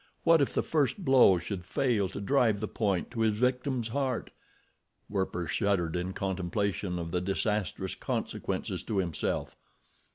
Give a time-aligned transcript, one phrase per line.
[0.23, 4.31] What if the first blow should fail to drive the point to his victim's heart?
[5.07, 9.55] Werper shuddered in contemplation of the disastrous consequences to himself.